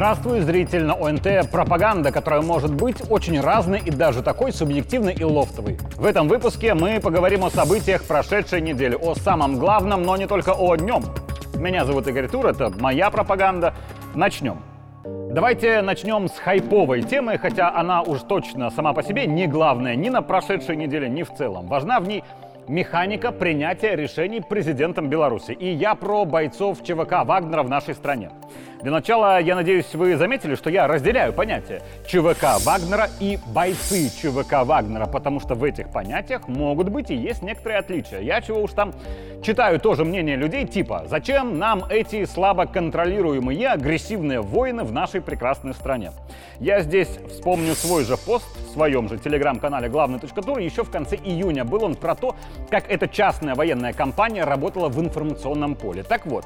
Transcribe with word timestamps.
Здравствуй, 0.00 0.40
зритель 0.40 0.84
на 0.84 0.94
ОНТ. 0.94 1.50
Пропаганда, 1.52 2.10
которая 2.10 2.40
может 2.40 2.72
быть 2.72 2.96
очень 3.10 3.38
разной 3.38 3.80
и 3.84 3.90
даже 3.90 4.22
такой 4.22 4.50
субъективной 4.50 5.12
и 5.12 5.24
лофтовой. 5.24 5.76
В 5.98 6.06
этом 6.06 6.26
выпуске 6.26 6.72
мы 6.72 7.00
поговорим 7.00 7.44
о 7.44 7.50
событиях 7.50 8.04
прошедшей 8.04 8.62
недели, 8.62 8.94
о 8.98 9.14
самом 9.14 9.58
главном, 9.58 10.02
но 10.02 10.16
не 10.16 10.26
только 10.26 10.54
о 10.54 10.74
днем. 10.76 11.02
Меня 11.54 11.84
зовут 11.84 12.06
Игорь 12.06 12.28
Тур, 12.28 12.46
это 12.46 12.72
моя 12.80 13.10
пропаганда. 13.10 13.74
Начнем. 14.14 14.62
Давайте 15.04 15.82
начнем 15.82 16.28
с 16.28 16.38
хайповой 16.38 17.02
темы, 17.02 17.36
хотя 17.36 17.70
она 17.70 18.00
уж 18.00 18.20
точно 18.20 18.70
сама 18.70 18.94
по 18.94 19.02
себе 19.02 19.26
не 19.26 19.46
главная 19.46 19.96
ни 19.96 20.08
на 20.08 20.22
прошедшей 20.22 20.76
неделе, 20.76 21.10
ни 21.10 21.24
в 21.24 21.34
целом. 21.34 21.66
Важна 21.66 22.00
в 22.00 22.08
ней 22.08 22.24
механика 22.68 23.32
принятия 23.32 23.96
решений 23.96 24.40
президентом 24.40 25.08
Беларуси. 25.08 25.52
И 25.52 25.68
я 25.70 25.94
про 25.94 26.24
бойцов 26.24 26.82
ЧВК 26.82 27.24
Вагнера 27.24 27.62
в 27.62 27.68
нашей 27.68 27.94
стране. 27.94 28.30
Для 28.82 28.92
начала, 28.92 29.38
я 29.40 29.56
надеюсь, 29.56 29.94
вы 29.94 30.16
заметили, 30.16 30.54
что 30.54 30.70
я 30.70 30.86
разделяю 30.86 31.34
понятия 31.34 31.82
ЧВК 32.06 32.64
Вагнера 32.64 33.08
и 33.20 33.38
бойцы 33.52 34.08
ЧВК 34.08 34.64
Вагнера, 34.64 35.06
потому 35.06 35.38
что 35.38 35.54
в 35.54 35.64
этих 35.64 35.90
понятиях 35.90 36.48
могут 36.48 36.88
быть 36.88 37.10
и 37.10 37.14
есть 37.14 37.42
некоторые 37.42 37.80
отличия. 37.80 38.20
Я 38.20 38.40
чего 38.40 38.62
уж 38.62 38.70
там 38.72 38.94
читаю 39.42 39.80
тоже 39.80 40.06
мнение 40.06 40.36
людей 40.36 40.66
типа 40.66 41.04
«Зачем 41.08 41.58
нам 41.58 41.84
эти 41.90 42.24
слабо 42.24 42.64
контролируемые 42.64 43.68
агрессивные 43.68 44.40
воины 44.40 44.82
в 44.84 44.92
нашей 44.92 45.20
прекрасной 45.20 45.74
стране?» 45.74 46.12
Я 46.58 46.80
здесь 46.80 47.18
вспомню 47.28 47.74
свой 47.74 48.04
же 48.04 48.16
пост 48.16 48.46
в 48.66 48.72
своем 48.72 49.08
же 49.08 49.18
телеграм-канале 49.18 49.88
«Главный 49.90 50.18
точка 50.18 50.40
тур» 50.40 50.58
еще 50.58 50.84
в 50.84 50.90
конце 50.90 51.16
июня. 51.16 51.64
Был 51.64 51.84
он 51.84 51.96
про 51.96 52.14
то, 52.14 52.34
как 52.70 52.90
эта 52.90 53.08
частная 53.08 53.54
военная 53.54 53.92
компания 53.92 54.44
работала 54.44 54.88
в 54.88 55.00
информационном 55.00 55.74
поле. 55.74 56.02
Так 56.02 56.26
вот, 56.26 56.44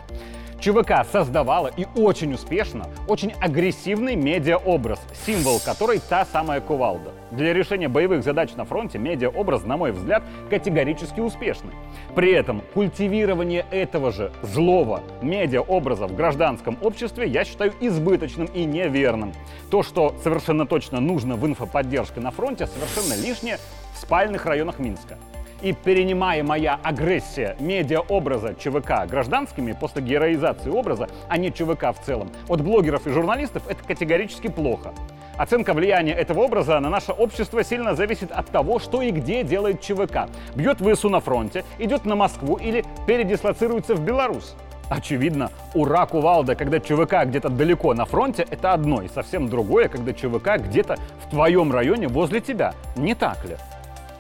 ЧВК 0.65 1.05
создавала 1.13 1.69
и 1.69 1.87
очень 1.95 2.33
успешно 2.33 2.87
очень 3.07 3.33
агрессивный 3.41 4.17
медиаобраз, 4.17 4.99
символ 5.27 5.61
которой 5.61 5.99
та 5.99 6.25
самая 6.25 6.63
кувалда. 6.63 7.13
Для 7.33 7.53
решения 7.53 7.89
боевых 7.89 8.25
задач 8.25 8.55
на 8.55 8.65
фронте 8.65 8.99
медиаобраз, 8.99 9.65
на 9.65 9.77
мой 9.77 9.93
взгляд, 9.93 10.23
категорически 10.49 11.21
успешный. 11.21 11.73
При 12.15 12.33
этом 12.33 12.63
культивирование 12.73 13.67
этого 13.71 14.11
же 14.11 14.33
злого 14.41 15.03
медиаобраза 15.21 16.07
в 16.07 16.15
гражданском 16.15 16.79
обществе 16.81 17.29
я 17.29 17.45
считаю 17.45 17.75
избыточным 17.81 18.47
и 18.47 18.65
неверным. 18.65 19.35
То, 19.71 19.83
что 19.83 20.15
совершенно 20.23 20.67
точно 20.67 20.99
нужно 20.99 21.37
в 21.37 21.47
инфоподдержке 21.47 22.21
на 22.21 22.31
фронте, 22.31 22.67
совершенно 22.67 23.21
лишнее 23.21 23.59
в 23.95 23.99
спальных 23.99 24.47
районах 24.47 24.79
Минска 24.79 25.19
и 25.65 25.73
перенимаемая 25.73 26.79
агрессия 26.83 27.57
медиаобраза 27.59 28.55
ЧВК 28.55 29.09
гражданскими 29.09 29.73
после 29.73 30.03
героизации 30.03 30.71
образа, 30.71 31.09
а 31.29 31.39
не 31.39 31.51
ЧВК 31.51 31.95
в 31.99 32.05
целом, 32.05 32.31
от 32.49 32.61
блогеров 32.61 33.07
и 33.07 33.11
журналистов 33.11 33.63
это 33.67 33.83
категорически 33.83 34.49
плохо. 34.49 34.93
Оценка 35.39 35.73
влияния 35.73 36.13
этого 36.13 36.43
образа 36.43 36.79
на 36.81 36.91
наше 36.91 37.13
общество 37.13 37.65
сильно 37.65 37.95
зависит 37.95 38.31
от 38.31 38.47
того, 38.51 38.79
что 38.79 39.01
и 39.01 39.11
где 39.11 39.43
делает 39.43 39.81
ЧВК. 39.81 40.29
Бьет 40.55 40.79
ВСУ 40.81 41.09
на 41.09 41.21
фронте, 41.21 41.65
идет 41.79 42.05
на 42.05 42.15
Москву 42.15 42.57
или 42.57 42.85
передислоцируется 43.07 43.95
в 43.95 44.05
Беларусь. 44.05 44.55
Очевидно, 44.91 45.51
ура 45.73 46.05
кувалда, 46.05 46.57
когда 46.57 46.79
ЧВК 46.79 47.25
где-то 47.25 47.49
далеко 47.49 47.95
на 47.95 48.05
фронте, 48.05 48.47
это 48.51 48.75
одно, 48.75 49.01
и 49.01 49.09
совсем 49.09 49.49
другое, 49.49 49.89
когда 49.89 50.13
ЧВК 50.13 50.59
где-то 50.59 50.99
в 51.25 51.31
твоем 51.31 51.73
районе 51.73 52.07
возле 52.07 52.41
тебя. 52.41 52.75
Не 52.95 53.15
так 53.15 53.43
ли? 53.47 53.57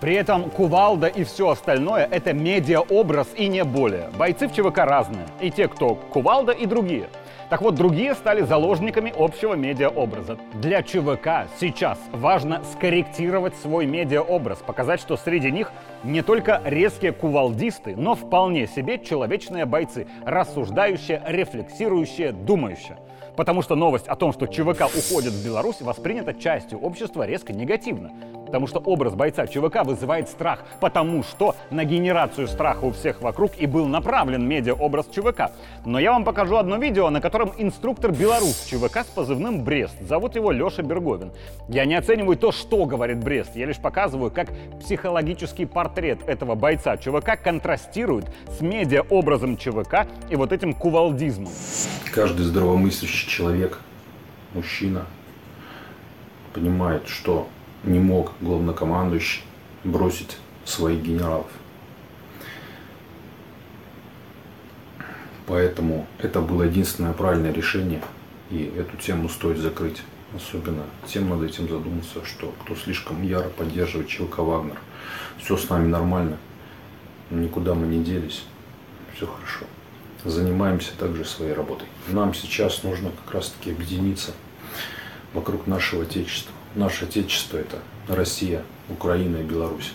При 0.00 0.14
этом 0.14 0.50
кувалда 0.50 1.06
и 1.06 1.24
все 1.24 1.50
остальное— 1.50 2.08
это 2.10 2.32
медиаобраз 2.32 3.28
и 3.36 3.46
не 3.48 3.64
более. 3.64 4.10
Бойцы 4.18 4.48
в 4.48 4.52
ЧВК 4.52 4.78
разные. 4.78 5.26
И 5.40 5.50
те, 5.50 5.68
кто 5.68 5.94
кувалда, 5.94 6.52
и 6.52 6.66
другие. 6.66 7.08
Так 7.50 7.62
вот, 7.62 7.74
другие 7.74 8.14
стали 8.14 8.42
заложниками 8.42 9.12
общего 9.16 9.54
медиаобраза. 9.54 10.38
Для 10.54 10.82
ЧВК 10.82 11.48
сейчас 11.60 11.98
важно 12.10 12.62
скорректировать 12.72 13.54
свой 13.56 13.86
медиаобраз, 13.86 14.58
показать, 14.58 15.00
что 15.00 15.16
среди 15.16 15.50
них 15.50 15.70
не 16.02 16.22
только 16.22 16.60
резкие 16.64 17.12
кувалдисты, 17.12 17.94
но 17.96 18.14
вполне 18.14 18.66
себе 18.66 18.98
человечные 18.98 19.66
бойцы, 19.66 20.06
рассуждающие, 20.24 21.22
рефлексирующие, 21.26 22.32
думающие. 22.32 22.98
Потому 23.36 23.62
что 23.62 23.74
новость 23.74 24.06
о 24.08 24.16
том, 24.16 24.32
что 24.32 24.46
ЧВК 24.46 24.86
уходит 24.86 25.32
в 25.32 25.44
Беларусь, 25.44 25.80
воспринята 25.80 26.34
частью 26.34 26.78
общества 26.80 27.26
резко 27.26 27.52
негативно. 27.52 28.10
Потому 28.54 28.68
что 28.68 28.78
образ 28.78 29.14
бойца 29.14 29.48
ЧВК 29.48 29.84
вызывает 29.84 30.28
страх, 30.28 30.60
потому 30.80 31.24
что 31.24 31.56
на 31.72 31.84
генерацию 31.84 32.46
страха 32.46 32.84
у 32.84 32.92
всех 32.92 33.20
вокруг 33.20 33.58
и 33.58 33.66
был 33.66 33.88
направлен 33.88 34.46
медиа-образ 34.46 35.06
ЧВК. 35.10 35.50
Но 35.84 35.98
я 35.98 36.12
вам 36.12 36.22
покажу 36.22 36.54
одно 36.54 36.76
видео, 36.76 37.10
на 37.10 37.20
котором 37.20 37.52
инструктор 37.58 38.12
белорус 38.12 38.64
ЧВК 38.70 38.98
с 38.98 39.06
позывным 39.06 39.64
Брест. 39.64 39.96
Зовут 40.02 40.36
его 40.36 40.52
Леша 40.52 40.82
Берговин. 40.82 41.32
Я 41.68 41.84
не 41.84 41.96
оцениваю 41.96 42.36
то, 42.36 42.52
что 42.52 42.84
говорит 42.84 43.24
Брест, 43.24 43.56
я 43.56 43.66
лишь 43.66 43.78
показываю, 43.78 44.30
как 44.30 44.50
психологический 44.78 45.66
портрет 45.66 46.20
этого 46.28 46.54
бойца 46.54 46.96
ЧВК 46.96 47.36
контрастирует 47.42 48.26
с 48.56 48.60
медиа-образом 48.60 49.56
ЧВК 49.56 50.06
и 50.30 50.36
вот 50.36 50.52
этим 50.52 50.74
кувалдизмом. 50.74 51.50
Каждый 52.12 52.44
здравомыслящий 52.44 53.28
человек, 53.28 53.80
мужчина, 54.52 55.06
понимает, 56.52 57.08
что 57.08 57.48
не 57.84 57.98
мог 57.98 58.32
главнокомандующий 58.40 59.42
бросить 59.84 60.38
своих 60.64 61.02
генералов. 61.02 61.46
Поэтому 65.46 66.06
это 66.18 66.40
было 66.40 66.62
единственное 66.62 67.12
правильное 67.12 67.52
решение, 67.52 68.02
и 68.50 68.72
эту 68.76 68.96
тему 68.96 69.28
стоит 69.28 69.58
закрыть. 69.58 70.02
Особенно 70.34 70.82
тем 71.06 71.28
надо 71.28 71.46
этим 71.46 71.68
задуматься, 71.68 72.24
что 72.24 72.52
кто 72.62 72.74
слишком 72.74 73.22
яро 73.22 73.50
поддерживает 73.50 74.08
Челка 74.08 74.42
Вагнер. 74.42 74.78
Все 75.38 75.56
с 75.56 75.68
нами 75.68 75.86
нормально, 75.86 76.38
никуда 77.30 77.74
мы 77.74 77.86
не 77.86 78.02
делись, 78.02 78.44
все 79.14 79.26
хорошо. 79.26 79.66
Занимаемся 80.24 80.92
также 80.98 81.24
своей 81.24 81.52
работой. 81.52 81.86
Нам 82.08 82.32
сейчас 82.34 82.82
нужно 82.82 83.10
как 83.10 83.34
раз 83.34 83.50
таки 83.50 83.70
объединиться 83.70 84.32
вокруг 85.34 85.66
нашего 85.66 86.02
Отечества 86.02 86.52
наше 86.74 87.04
Отечество– 87.04 87.56
это 87.58 87.78
Россия, 88.08 88.62
Украина 88.88 89.38
и 89.38 89.42
Беларусь. 89.42 89.92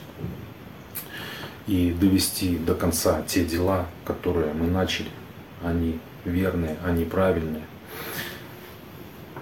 И 1.68 1.92
довести 1.92 2.58
до 2.58 2.74
конца 2.74 3.22
те 3.28 3.46
дела, 3.46 3.86
которые 4.06 4.54
мы 4.54 4.68
начали, 4.68 5.10
они 5.64 6.00
верные, 6.26 6.78
они 6.84 7.06
правильные. 7.06 7.64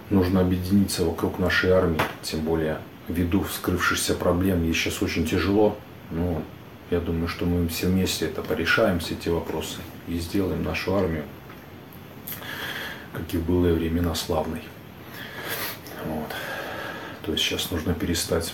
Нужно 0.09 0.41
объединиться 0.41 1.05
вокруг 1.05 1.39
нашей 1.39 1.71
армии, 1.71 2.01
тем 2.21 2.41
более 2.41 2.79
ввиду 3.07 3.43
вскрывшихся 3.43 4.13
проблем 4.15 4.63
ей 4.63 4.73
сейчас 4.73 5.01
очень 5.01 5.25
тяжело. 5.25 5.77
Но 6.11 6.41
я 6.89 6.99
думаю, 6.99 7.27
что 7.27 7.45
мы 7.45 7.67
все 7.67 7.87
вместе 7.87 8.25
это 8.25 8.41
порешаем, 8.41 8.99
все 8.99 9.15
эти 9.15 9.29
вопросы, 9.29 9.79
и 10.07 10.17
сделаем 10.19 10.63
нашу 10.63 10.95
армию, 10.95 11.23
как 13.13 13.33
и 13.33 13.37
в 13.37 13.45
былые 13.45 13.73
времена, 13.73 14.15
славной. 14.15 14.61
Вот. 16.05 16.29
То 17.27 17.33
есть 17.33 17.43
сейчас 17.43 17.71
нужно 17.71 17.93
перестать 17.93 18.53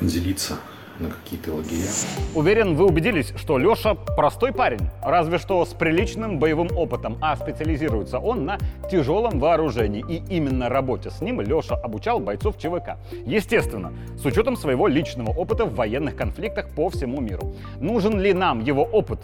делиться 0.00 0.56
на 0.98 1.10
какие-то 1.10 1.54
лагеря. 1.54 1.86
Уверен, 2.34 2.74
вы 2.74 2.86
убедились, 2.86 3.32
что 3.36 3.56
Леша 3.56 3.94
простой 3.94 4.52
парень, 4.52 4.90
разве 5.00 5.38
что 5.38 5.64
с 5.64 5.74
приличным 5.74 6.40
боевым 6.40 6.76
опытом, 6.76 7.18
а 7.20 7.36
специализируется 7.36 8.18
он 8.18 8.44
на 8.46 8.58
тяжелом 8.90 9.38
вооружении. 9.38 10.04
И 10.08 10.24
именно 10.28 10.68
работе 10.68 11.12
с 11.12 11.20
ним 11.20 11.40
Леша 11.40 11.76
обучал 11.76 12.18
бойцов 12.18 12.58
ЧВК. 12.58 12.96
Естественно, 13.24 13.92
с 14.20 14.24
учетом 14.24 14.56
своего 14.56 14.88
личного 14.88 15.30
опыта 15.30 15.64
в 15.64 15.76
военных 15.76 16.16
конфликтах 16.16 16.70
по 16.70 16.90
всему 16.90 17.20
миру. 17.20 17.54
Нужен 17.78 18.18
ли 18.18 18.32
нам 18.32 18.58
его 18.58 18.82
опыт? 18.82 19.20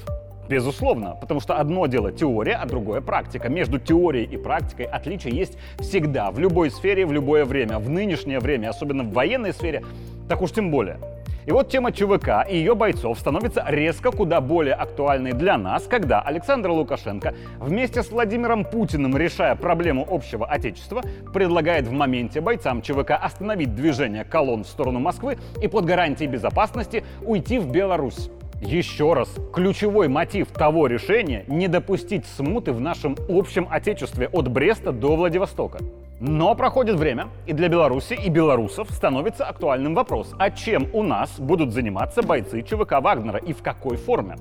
Безусловно, 0.49 1.17
потому 1.20 1.41
что 1.41 1.55
одно 1.55 1.87
дело 1.87 2.12
теория, 2.12 2.55
а 2.55 2.67
другое 2.67 3.00
практика. 3.00 3.49
Между 3.49 3.79
теорией 3.79 4.26
и 4.26 4.37
практикой 4.37 4.87
отличия 4.87 5.32
есть 5.32 5.56
всегда, 5.79 6.31
в 6.31 6.38
любой 6.38 6.70
сфере, 6.70 7.06
в 7.06 7.12
любое 7.12 7.44
время. 7.44 7.79
В 7.79 7.88
нынешнее 7.88 8.41
время, 8.41 8.69
особенно 8.69 9.05
в 9.05 9.12
военной 9.12 9.52
сфере, 9.52 9.82
так 10.29 10.43
уж 10.43 10.52
тем 10.52 10.70
более. 10.70 10.99
И 11.46 11.52
вот 11.52 11.69
тема 11.69 11.93
ЧВК 11.93 12.46
и 12.49 12.56
ее 12.56 12.75
бойцов 12.75 13.19
становится 13.19 13.64
резко 13.69 14.11
куда 14.11 14.41
более 14.41 14.75
актуальной 14.75 15.32
для 15.32 15.58
нас, 15.58 15.85
когда 15.85 16.23
Александр 16.23 16.70
Лукашенко 16.70 17.35
вместе 17.58 18.02
с 18.02 18.11
Владимиром 18.11 18.64
Путиным, 18.64 19.17
решая 19.17 19.55
проблему 19.55 20.06
общего 20.08 20.46
отечества, 20.46 21.02
предлагает 21.35 21.87
в 21.87 21.93
моменте 21.93 22.41
бойцам 22.41 22.81
ЧВК 22.81 23.12
остановить 23.20 23.75
движение 23.75 24.25
колонн 24.25 24.64
в 24.64 24.69
сторону 24.69 25.00
Москвы 25.00 25.37
и 25.61 25.69
под 25.69 25.85
гарантией 25.85 26.29
безопасности 26.29 27.05
уйти 27.23 27.58
в 27.58 27.70
Беларусь. 27.70 28.31
Еще 28.67 29.13
раз, 29.13 29.29
ключевой 29.53 30.09
мотив 30.09 30.49
того 30.49 30.87
решения– 30.87 31.45
не 31.49 31.69
допустить 31.69 32.25
смуты 32.25 32.73
в 32.73 32.81
нашем 32.81 33.15
общем 33.29 33.69
отечестве 33.71 34.29
от 34.33 34.49
Бреста 34.49 34.91
до 34.91 35.17
Владивостока. 35.17 35.81
Но 36.19 36.55
проходит 36.55 36.97
время, 36.97 37.29
и 37.47 37.53
для 37.53 37.69
Беларуси 37.69 38.15
и 38.15 38.31
белорусов 38.31 38.91
становится 38.91 39.45
актуальным 39.45 39.95
вопрос, 39.95 40.33
а 40.39 40.51
чем 40.51 40.89
у 40.95 41.03
нас 41.03 41.39
будут 41.39 41.73
заниматься 41.73 42.23
бойцы 42.23 42.63
ЧВК 42.63 43.03
Вагнера 43.03 43.39
и 43.39 43.53
в 43.53 43.63
какой 43.63 43.99
форме? 43.99 44.37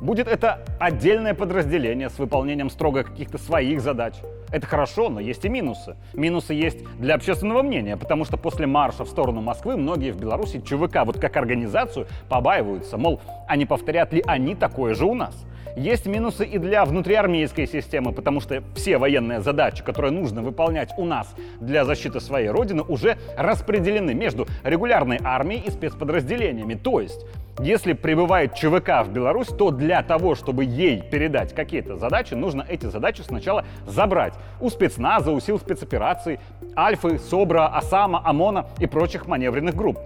Будет 0.00 0.28
это 0.28 0.64
отдельное 0.78 1.34
подразделение 1.34 2.10
с 2.10 2.18
выполнением 2.18 2.70
строго 2.70 3.02
каких-то 3.02 3.38
своих 3.38 3.80
задач? 3.80 4.14
Это 4.54 4.68
хорошо, 4.68 5.08
но 5.08 5.18
есть 5.18 5.44
и 5.44 5.48
минусы. 5.48 5.96
Минусы 6.12 6.54
есть 6.54 6.78
для 7.00 7.16
общественного 7.16 7.62
мнения, 7.64 7.96
потому 7.96 8.24
что 8.24 8.36
после 8.36 8.68
марша 8.68 9.04
в 9.04 9.08
сторону 9.08 9.40
Москвы 9.40 9.76
многие 9.76 10.12
в 10.12 10.16
Беларуси 10.16 10.60
ЧВК, 10.60 10.98
вот 11.04 11.18
как 11.18 11.36
организацию, 11.36 12.06
побаиваются, 12.28 12.96
мол, 12.96 13.20
а 13.48 13.56
не 13.56 13.66
повторят 13.66 14.12
ли 14.12 14.22
они 14.24 14.54
такое 14.54 14.94
же 14.94 15.06
у 15.06 15.14
нас? 15.14 15.34
Есть 15.76 16.06
минусы 16.06 16.44
и 16.44 16.58
для 16.58 16.84
внутриармейской 16.84 17.66
системы, 17.66 18.12
потому 18.12 18.40
что 18.40 18.62
все 18.76 18.96
военные 18.96 19.40
задачи, 19.40 19.82
которые 19.82 20.12
нужно 20.12 20.40
выполнять 20.40 20.90
у 20.96 21.04
нас 21.04 21.34
для 21.60 21.84
защиты 21.84 22.20
своей 22.20 22.48
родины, 22.48 22.82
уже 22.82 23.18
распределены 23.36 24.14
между 24.14 24.46
регулярной 24.62 25.18
армией 25.24 25.62
и 25.66 25.70
спецподразделениями. 25.70 26.74
То 26.74 27.00
есть, 27.00 27.26
если 27.58 27.92
прибывает 27.92 28.54
ЧВК 28.54 29.04
в 29.04 29.12
Беларусь, 29.12 29.48
то 29.48 29.72
для 29.72 30.02
того, 30.04 30.36
чтобы 30.36 30.64
ей 30.64 31.02
передать 31.02 31.52
какие-то 31.52 31.96
задачи, 31.96 32.34
нужно 32.34 32.64
эти 32.68 32.86
задачи 32.86 33.22
сначала 33.22 33.64
забрать 33.84 34.34
у 34.60 34.70
спецназа, 34.70 35.32
у 35.32 35.40
сил 35.40 35.58
спецопераций, 35.58 36.38
Альфы, 36.76 37.18
СОБРа, 37.18 37.66
ОСАМа, 37.66 38.22
ОМОНа 38.24 38.66
и 38.78 38.86
прочих 38.86 39.26
маневренных 39.26 39.74
групп. 39.74 39.98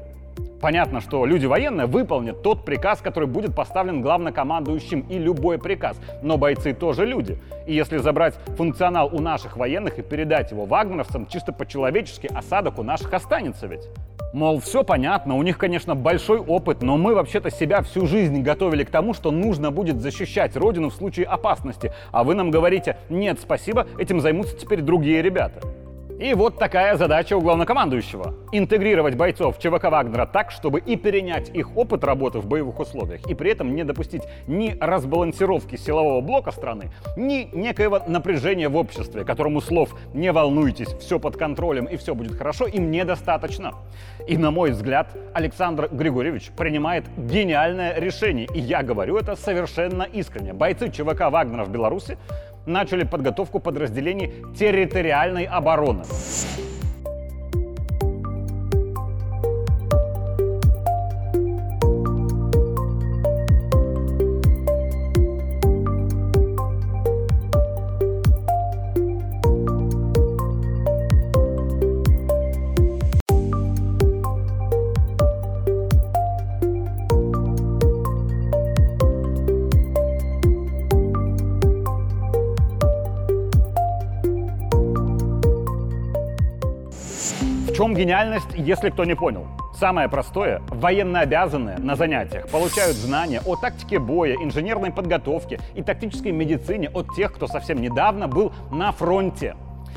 Понятно, 0.60 1.00
что 1.00 1.24
люди 1.24 1.46
военные 1.46 1.86
выполнят 1.86 2.42
тот 2.42 2.64
приказ, 2.64 3.00
который 3.00 3.28
будет 3.28 3.54
поставлен 3.54 4.02
главнокомандующим, 4.02 5.06
и 5.08 5.18
любой 5.18 5.58
приказ. 5.58 5.96
Но 6.22 6.36
бойцы 6.36 6.72
тоже 6.72 7.06
люди. 7.06 7.38
И 7.66 7.74
если 7.74 7.98
забрать 7.98 8.34
функционал 8.56 9.08
у 9.14 9.20
наших 9.20 9.56
военных 9.56 9.98
и 9.98 10.02
передать 10.02 10.50
его 10.50 10.64
вагнеровцам, 10.64 11.26
чисто 11.26 11.52
по-человечески 11.52 12.26
осадок 12.26 12.78
у 12.78 12.82
наших 12.82 13.12
останется 13.14 13.66
ведь. 13.66 13.88
Мол, 14.32 14.60
все 14.60 14.84
понятно, 14.84 15.36
у 15.36 15.42
них, 15.42 15.56
конечно, 15.56 15.94
большой 15.94 16.38
опыт, 16.38 16.82
но 16.82 16.98
мы 16.98 17.14
вообще-то 17.14 17.50
себя 17.50 17.80
всю 17.80 18.06
жизнь 18.06 18.42
готовили 18.42 18.84
к 18.84 18.90
тому, 18.90 19.14
что 19.14 19.30
нужно 19.30 19.70
будет 19.70 20.02
защищать 20.02 20.54
Родину 20.54 20.90
в 20.90 20.94
случае 20.94 21.26
опасности. 21.26 21.92
А 22.12 22.24
вы 22.24 22.34
нам 22.34 22.50
говорите, 22.50 22.98
нет, 23.08 23.38
спасибо, 23.40 23.86
этим 23.98 24.20
займутся 24.20 24.56
теперь 24.56 24.82
другие 24.82 25.22
ребята. 25.22 25.62
И 26.18 26.34
вот 26.34 26.58
такая 26.58 26.96
задача 26.96 27.36
у 27.36 27.40
главнокомандующего. 27.40 28.34
Интегрировать 28.50 29.14
бойцов 29.14 29.56
ЧВК 29.60 29.84
Вагнера 29.84 30.26
так, 30.26 30.50
чтобы 30.50 30.80
и 30.80 30.96
перенять 30.96 31.48
их 31.50 31.76
опыт 31.76 32.02
работы 32.02 32.40
в 32.40 32.46
боевых 32.46 32.80
условиях, 32.80 33.24
и 33.30 33.34
при 33.34 33.52
этом 33.52 33.76
не 33.76 33.84
допустить 33.84 34.22
ни 34.48 34.76
разбалансировки 34.80 35.76
силового 35.76 36.20
блока 36.20 36.50
страны, 36.50 36.90
ни 37.16 37.48
некоего 37.52 38.02
напряжения 38.04 38.68
в 38.68 38.76
обществе, 38.76 39.24
которому 39.24 39.60
слов 39.60 39.94
«не 40.12 40.32
волнуйтесь, 40.32 40.88
все 40.94 41.20
под 41.20 41.36
контролем 41.36 41.84
и 41.84 41.96
все 41.96 42.16
будет 42.16 42.36
хорошо» 42.36 42.66
им 42.66 42.90
недостаточно. 42.90 43.74
И 44.26 44.36
на 44.36 44.50
мой 44.50 44.72
взгляд, 44.72 45.16
Александр 45.34 45.88
Григорьевич 45.88 46.50
принимает 46.56 47.04
гениальное 47.16 47.94
решение, 47.94 48.48
и 48.52 48.58
я 48.58 48.82
говорю 48.82 49.18
это 49.18 49.36
совершенно 49.36 50.02
искренне. 50.02 50.52
Бойцы 50.52 50.90
ЧВК 50.90 51.30
Вагнера 51.30 51.64
в 51.64 51.70
Беларуси 51.70 52.18
начали 52.68 53.04
подготовку 53.04 53.60
подразделений 53.60 54.32
территориальной 54.56 55.44
обороны. 55.44 56.04
Гениальность, 87.98 88.46
если 88.54 88.90
кто 88.90 89.04
не 89.04 89.16
понял? 89.16 89.48
Самое 89.74 90.08
простое, 90.08 90.62
военнообязанные 90.68 91.78
на 91.78 91.96
занятиях 91.96 92.48
получают 92.48 92.96
знания 92.96 93.42
о 93.44 93.56
тактике 93.56 93.98
боя, 93.98 94.36
инженерной 94.36 94.92
подготовке 94.92 95.58
и 95.74 95.82
тактической 95.82 96.30
медицине 96.30 96.90
от 96.90 97.12
тех, 97.16 97.32
кто 97.32 97.48
совсем 97.48 97.80
недавно 97.80 98.28
был 98.28 98.52
на 98.70 98.92
фронте. 98.92 99.56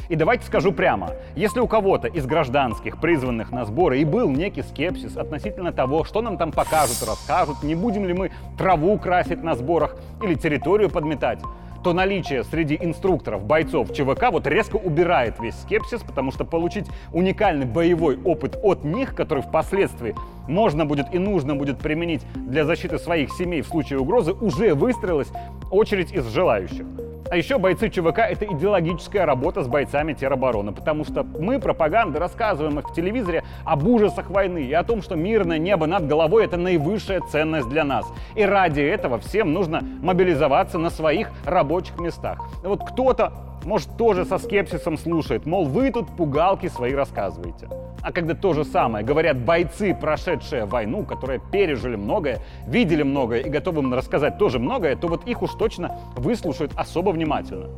И 0.09 0.15
давайте 0.15 0.45
скажу 0.45 0.71
прямо, 0.71 1.11
если 1.35 1.59
у 1.59 1.67
кого-то 1.67 2.07
из 2.07 2.25
гражданских, 2.25 2.99
призванных 2.99 3.51
на 3.51 3.65
сборы, 3.65 3.99
и 3.99 4.05
был 4.05 4.31
некий 4.31 4.63
скепсис 4.63 5.15
относительно 5.15 5.71
того, 5.71 6.03
что 6.03 6.21
нам 6.21 6.37
там 6.37 6.51
покажут 6.51 7.07
расскажут, 7.07 7.61
не 7.61 7.75
будем 7.75 8.05
ли 8.05 8.13
мы 8.13 8.31
траву 8.57 8.97
красить 8.97 9.43
на 9.43 9.53
сборах 9.53 9.95
или 10.23 10.33
территорию 10.33 10.89
подметать, 10.89 11.39
то 11.83 11.93
наличие 11.93 12.43
среди 12.43 12.77
инструкторов, 12.79 13.43
бойцов 13.43 13.93
ЧВК 13.93 14.31
вот 14.31 14.47
резко 14.47 14.75
убирает 14.75 15.39
весь 15.39 15.55
скепсис, 15.55 16.01
потому 16.01 16.31
что 16.31 16.45
получить 16.45 16.85
уникальный 17.11 17.65
боевой 17.65 18.19
опыт 18.23 18.57
от 18.61 18.83
них, 18.83 19.15
который 19.15 19.43
впоследствии 19.43 20.15
можно 20.47 20.85
будет 20.85 21.13
и 21.13 21.17
нужно 21.17 21.55
будет 21.55 21.79
применить 21.79 22.21
для 22.35 22.65
защиты 22.65 22.99
своих 22.99 23.31
семей 23.33 23.61
в 23.61 23.67
случае 23.67 23.99
угрозы, 23.99 24.33
уже 24.33 24.73
выстроилась 24.75 25.29
очередь 25.71 26.11
из 26.11 26.27
желающих. 26.27 26.85
А 27.31 27.37
еще 27.37 27.57
бойцы 27.57 27.89
ЧВК— 27.89 28.19
это 28.29 28.43
идеологическая 28.43 29.25
работа 29.25 29.63
с 29.63 29.67
бойцами 29.69 30.11
теробороны, 30.11 30.73
потому 30.73 31.05
что 31.05 31.23
мы, 31.23 31.59
пропаганды, 31.59 32.19
рассказываем 32.19 32.77
их 32.79 32.89
в 32.89 32.93
телевизоре 32.93 33.45
об 33.63 33.87
ужасах 33.87 34.29
войны 34.29 34.63
и 34.63 34.73
о 34.73 34.83
том, 34.83 35.01
что 35.01 35.15
мирное 35.15 35.57
небо 35.57 35.87
над 35.87 36.07
головой— 36.07 36.43
это 36.45 36.57
наивысшая 36.57 37.21
ценность 37.21 37.69
для 37.69 37.85
нас. 37.85 38.05
И 38.35 38.43
ради 38.43 38.81
этого 38.81 39.17
всем 39.17 39.53
нужно 39.53 39.81
мобилизоваться 40.01 40.77
на 40.77 40.89
своих 40.89 41.31
рабочих 41.45 41.97
местах. 42.01 42.37
вот 42.63 42.83
кто-то 42.85 43.31
может, 43.65 43.97
тоже 43.97 44.25
со 44.25 44.37
скепсисом 44.37 44.97
слушает, 44.97 45.45
мол, 45.45 45.65
вы 45.65 45.91
тут 45.91 46.07
пугалки 46.15 46.67
свои 46.67 46.93
рассказываете. 46.93 47.69
А 48.01 48.11
когда 48.11 48.33
то 48.33 48.53
же 48.53 48.65
самое 48.65 49.05
говорят 49.05 49.37
бойцы, 49.37 49.93
прошедшие 49.93 50.65
войну, 50.65 51.05
которые 51.05 51.39
пережили 51.51 51.95
многое, 51.95 52.39
видели 52.65 53.03
многое 53.03 53.41
и 53.41 53.49
готовы 53.49 53.81
им 53.81 53.93
рассказать 53.93 54.37
тоже 54.37 54.57
многое, 54.59 54.95
то 54.95 55.07
вот 55.07 55.27
их 55.27 55.41
уж 55.41 55.51
точно 55.51 55.97
выслушают 56.15 56.71
особо 56.75 57.11
внимательно. 57.11 57.69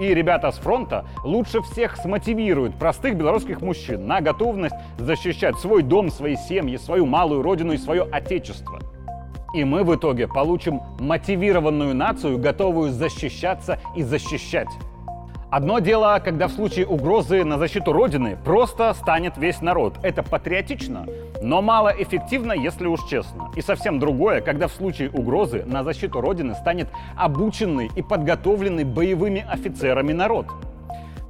И 0.00 0.12
ребята 0.12 0.50
с 0.50 0.58
фронта 0.58 1.04
лучше 1.22 1.60
всех 1.62 1.96
смотивируют 1.96 2.76
простых 2.76 3.16
белорусских 3.16 3.60
мужчин 3.60 4.06
на 4.06 4.20
готовность 4.20 4.74
защищать 4.98 5.56
свой 5.56 5.82
дом, 5.82 6.10
свои 6.10 6.36
семьи, 6.36 6.76
свою 6.76 7.06
малую 7.06 7.42
родину 7.42 7.72
и 7.72 7.78
свое 7.78 8.02
отечество. 8.02 8.80
И 9.54 9.62
мы 9.62 9.84
в 9.84 9.94
итоге 9.94 10.26
получим 10.26 10.80
мотивированную 10.98 11.94
нацию, 11.94 12.38
готовую 12.38 12.90
защищаться 12.90 13.78
и 13.94 14.02
защищать. 14.02 14.68
Одно 15.54 15.78
дело, 15.78 16.18
когда 16.18 16.48
в 16.48 16.50
случае 16.50 16.84
угрозы 16.84 17.44
на 17.44 17.58
защиту 17.58 17.92
Родины 17.92 18.36
просто 18.44 18.92
станет 18.92 19.36
весь 19.36 19.60
народ. 19.60 19.94
Это 20.02 20.24
патриотично, 20.24 21.06
но 21.40 21.62
малоэффективно, 21.62 22.54
если 22.54 22.88
уж 22.88 23.04
честно. 23.08 23.52
И 23.54 23.62
совсем 23.62 24.00
другое, 24.00 24.40
когда 24.40 24.66
в 24.66 24.72
случае 24.72 25.10
угрозы 25.10 25.62
на 25.64 25.84
защиту 25.84 26.20
Родины 26.20 26.56
станет 26.56 26.88
обученный 27.16 27.88
и 27.94 28.02
подготовленный 28.02 28.82
боевыми 28.82 29.46
офицерами 29.48 30.12
народ. 30.12 30.46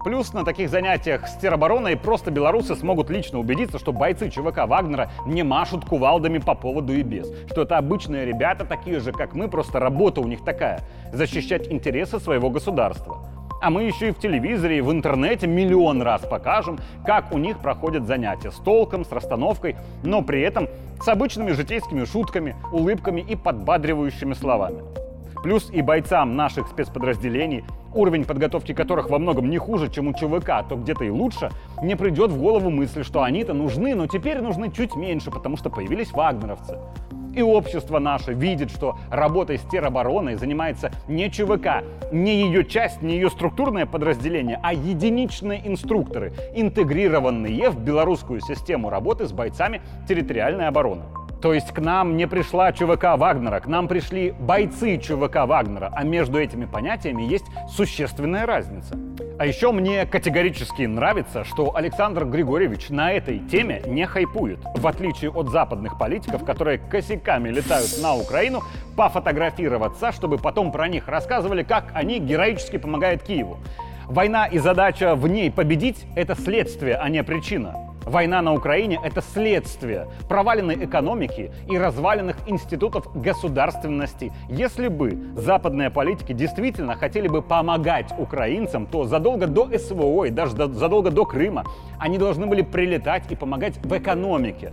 Плюс 0.07 0.33
на 0.33 0.43
таких 0.43 0.71
занятиях 0.71 1.28
с 1.28 1.37
теробороной 1.37 1.95
просто 1.95 2.31
белорусы 2.31 2.76
смогут 2.76 3.11
лично 3.11 3.38
убедиться, 3.38 3.78
что 3.78 3.93
бойцы 3.93 4.31
ЧВК 4.31 4.66
Вагнера 4.66 5.11
не 5.26 5.43
машут 5.43 5.85
кувалдами 5.85 6.38
по 6.38 6.54
поводу 6.54 6.95
и 6.95 7.02
без. 7.02 7.31
Что 7.50 7.61
это 7.61 7.76
обычные 7.76 8.25
ребята, 8.25 8.64
такие 8.64 9.00
же, 9.00 9.12
как 9.12 9.35
мы, 9.35 9.49
просто 9.49 9.81
работа 9.81 10.23
у 10.23 10.26
них 10.26 10.43
такая– 10.47 10.81
защищать 11.12 11.71
интересы 11.71 12.19
своего 12.19 12.49
государства. 12.49 13.33
А 13.64 13.71
мы 13.71 13.85
еще 13.85 14.09
и 14.09 14.12
в 14.12 14.18
телевизоре, 14.18 14.76
и 14.76 14.80
в 14.83 14.92
интернете 14.92 15.47
миллион 15.47 16.02
раз 16.02 16.21
покажем, 16.21 16.78
как 17.06 17.33
у 17.33 17.38
них 17.38 17.61
проходят 17.61 18.06
занятия 18.06 18.50
с 18.50 18.56
толком, 18.56 19.06
с 19.06 19.11
расстановкой, 19.11 19.76
но 20.02 20.21
при 20.21 20.42
этом 20.42 20.68
с 21.00 21.09
обычными 21.09 21.52
житейскими 21.52 22.04
шутками, 22.04 22.56
улыбками 22.73 23.23
и 23.23 23.35
подбадривающими 23.37 24.35
словами. 24.35 24.83
Плюс 25.42 25.71
и 25.73 25.80
бойцам 25.80 26.37
наших 26.37 26.68
спецподразделений, 26.68 27.64
уровень 27.94 28.26
подготовки 28.26 28.75
которых 28.75 29.09
во 29.09 29.18
многом 29.18 29.49
не 29.49 29.56
хуже, 29.56 29.90
чем 29.90 30.09
у 30.09 30.12
ЧВК, 30.12 30.50
а 30.50 30.62
то 30.62 30.76
где-то 30.76 31.04
и 31.04 31.09
лучше, 31.09 31.49
не 31.83 31.97
придет 31.97 32.33
в 32.33 32.38
голову 32.38 32.68
мысль, 32.68 33.02
что 33.02 33.23
они-то 33.23 33.54
нужны, 33.54 33.94
но 33.94 34.06
теперь 34.06 34.42
нужны 34.42 34.71
чуть 34.71 34.94
меньше, 34.94 35.30
потому 35.30 35.56
что 35.56 35.71
появились 35.71 36.12
вагнеровцы. 36.12 36.76
И 37.34 37.42
общество 37.42 37.98
наше 37.98 38.32
видит, 38.32 38.70
что 38.70 38.96
работой 39.10 39.58
с 39.58 39.62
теробороной 39.62 40.36
занимается 40.36 40.92
не 41.08 41.30
ЧВК, 41.30 41.84
не 42.12 42.42
ее 42.42 42.64
часть, 42.64 43.02
не 43.02 43.14
ее 43.14 43.30
структурное 43.30 43.86
подразделение, 43.86 44.60
а 44.62 44.72
единичные 44.72 45.66
инструкторы, 45.66 46.32
интегрированные 46.54 47.70
в 47.70 47.80
белорусскую 47.80 48.40
систему 48.40 48.88
работы 48.90 49.26
с 49.26 49.32
бойцами 49.32 49.82
территориальной 50.08 50.68
обороны. 50.68 51.02
То 51.44 51.52
есть 51.52 51.72
к 51.72 51.78
нам 51.78 52.16
не 52.16 52.26
пришла 52.26 52.72
ЧВК 52.72 53.18
Вагнера, 53.18 53.60
к 53.60 53.66
нам 53.66 53.86
пришли 53.86 54.30
бойцы 54.30 54.96
ЧВК 54.96 55.44
Вагнера, 55.44 55.92
а 55.94 56.02
между 56.02 56.40
этими 56.40 56.64
понятиями 56.64 57.20
есть 57.24 57.44
существенная 57.68 58.46
разница. 58.46 58.96
А 59.38 59.44
еще 59.44 59.70
мне 59.70 60.06
категорически 60.06 60.84
нравится, 60.84 61.44
что 61.44 61.76
Александр 61.76 62.24
Григорьевич 62.24 62.88
на 62.88 63.12
этой 63.12 63.40
теме 63.40 63.82
не 63.84 64.06
хайпует, 64.06 64.60
в 64.74 64.86
отличие 64.86 65.30
от 65.32 65.50
западных 65.50 65.98
политиков, 65.98 66.46
которые 66.46 66.78
косяками 66.78 67.50
летают 67.50 67.90
на 68.00 68.14
Украину 68.14 68.62
пофотографироваться, 68.96 70.12
чтобы 70.12 70.38
потом 70.38 70.72
про 70.72 70.88
них 70.88 71.08
рассказывали, 71.08 71.62
как 71.62 71.90
они 71.92 72.20
героически 72.20 72.78
помогают 72.78 73.22
Киеву. 73.22 73.58
Война 74.06 74.46
и 74.46 74.56
задача 74.56 75.14
в 75.14 75.28
ней 75.28 75.50
победить– 75.50 76.06
это 76.16 76.36
следствие, 76.36 76.96
а 76.96 77.10
не 77.10 77.22
причина. 77.22 77.83
Война 78.06 78.42
на 78.42 78.52
Украине– 78.52 79.00
это 79.04 79.23
следствие 79.23 80.08
проваленной 80.28 80.84
экономики 80.84 81.50
и 81.68 81.78
разваленных 81.78 82.37
институтов 82.46 83.08
государственности. 83.14 84.32
Если 84.49 84.88
бы 84.88 85.18
западные 85.37 85.90
политики 85.90 86.32
действительно 86.32 86.96
хотели 86.96 87.28
бы 87.28 87.40
помогать 87.40 88.12
украинцам, 88.18 88.87
то 88.87 89.04
задолго 89.04 89.46
до 89.46 89.70
СВО 89.78 90.25
и 90.25 90.30
даже 90.30 90.52
задолго 90.54 91.11
до 91.11 91.25
Крыма 91.25 91.64
они 91.99 92.18
должны 92.18 92.46
были 92.46 92.62
прилетать 92.62 93.25
и 93.30 93.37
помогать 93.37 93.76
в 93.78 93.96
экономике 93.96 94.73